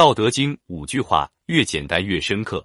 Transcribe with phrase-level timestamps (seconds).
[0.00, 2.58] 道德经》五句话，越简单越深刻。《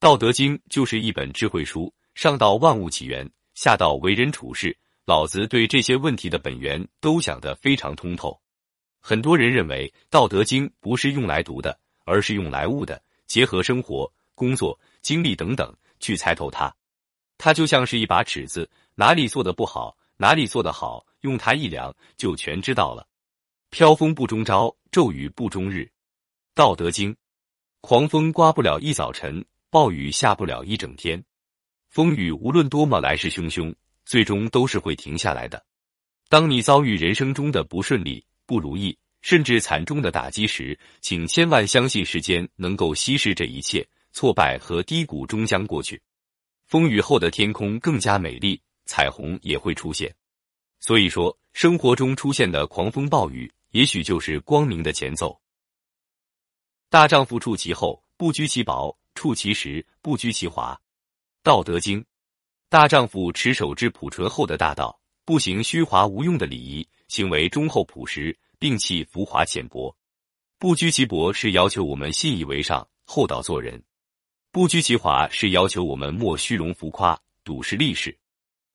[0.00, 4.74] 道德经》就是一本智慧书，上到万物起源，下到为人处事，
[5.04, 8.40] 老子对这些问题的本源都想得非常通透。
[8.98, 15.70] 很多人认为《道德经》不是用来读的，而是用来悟的，结合生活、工作、经历等等
[16.00, 16.74] 去猜透它。
[17.36, 23.06] 它就像是一把尺子，哪里做的不好，哪里做得好，用它一量就全知道了。
[23.68, 25.78] 飘风不终朝，骤雨不终日。
[26.54, 27.12] 《道德经》：
[27.80, 31.20] 狂风刮不了一早晨，暴雨下不了一整天。
[31.88, 33.74] 风雨无论多么来势汹汹，
[34.04, 35.60] 最终都是会停下来的。
[36.28, 46.00] 当你遭遇人生中的不顺利，不如意，甚至惨重的打击时，请千万相信时间能够稀释这一切，挫败和低谷终将过去。
[46.68, 50.14] 风雨后的天空更加美丽，彩虹也会出现。
[50.78, 55.36] 所以说，生活中出现的狂风暴雨，也许就是光明的前奏。
[56.88, 60.80] 大丈夫处其厚，不居其薄；处其实，不居其华。
[61.42, 62.04] 道德经：
[62.68, 66.88] 大丈夫持守之朴纯厚的大道，不行虚华无用的礼仪。
[67.08, 69.94] 行为忠厚朴实，摒弃浮华浅薄，
[70.56, 73.76] 不居其薄是要求我们信以为上、厚道做人；
[74.52, 78.16] 不居其华是要求我们莫虚荣浮夸、赌势立事。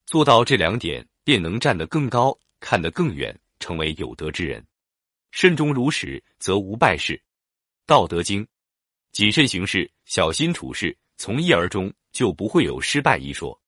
[0.05, 4.61] 做到这两点，便能站得更高，看得更远，成为有德之人。
[5.31, 7.21] 慎终如始，则无败事。
[7.85, 8.45] 道德经：
[9.11, 13.59] 谨慎行事，小心处事，从一而终，就不会有失败一说。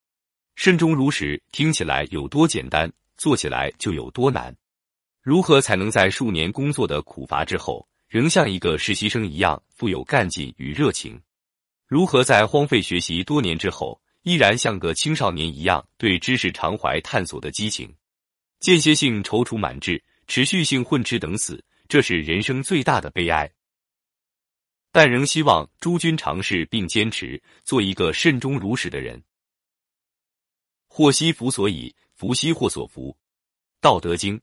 [0.55, 4.55] 慎终如始听起来有多简单，做起来就有多难。
[5.21, 11.21] 如何才能在数年工作的苦乏之后，仍像一个实习生一样富有干劲与热情？
[11.87, 17.93] 如何在荒废学习多年之后，依然像个青少年一样对知识常怀探索的激情？
[18.59, 23.51] 间歇性踌躇满志，持续性混吃等死，这是人生最大的悲哀。
[24.89, 29.21] 但仍希望诸君尝试并坚持，做一个慎终如始的人。
[30.87, 33.13] 祸兮福所倚，福兮祸所伏。
[33.81, 34.39] 道德经。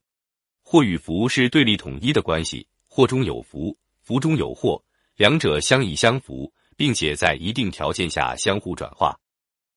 [0.61, 4.79] 祸与福是对立统一的关系，祸中有福，福中有祸，
[5.15, 9.19] 两者相依相扶，并且在一定条件下相互转化。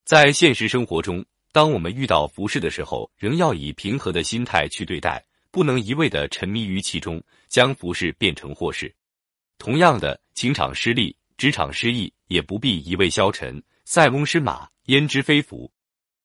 [0.05, 8.93] 在现实生活中，当我们遇到福事的时候，仍要以平和的心态去对待，不能一味的沉迷于其中，将福事变成祸事。
[9.59, 13.62] 同样的，情场失利、职场失意，也不必一味消沉。
[13.85, 15.71] 塞翁失马，焉知非福？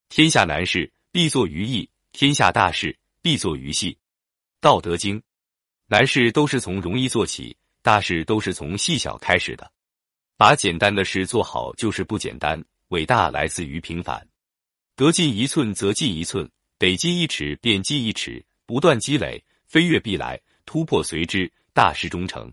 [0.10, 3.98] 天下难事必作于易，天下大事必作于细。
[4.62, 5.22] 道德经，
[5.88, 9.70] 难事都是从容易做起，大事都是从细小开始的。
[10.38, 14.26] 把简单的事做好就是不简单，伟大来自于平凡。
[14.96, 16.50] 得进一寸则进一寸，
[16.80, 22.52] 得进一尺便进一尺，不断积累，飞跃必来，突破随之，大事终成。